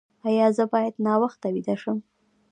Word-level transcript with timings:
ایا 0.27 0.47
زه 0.57 0.63
باید 0.73 0.95
ناوخته 1.05 1.47
ویده 1.55 1.75
شم؟ 1.81 1.97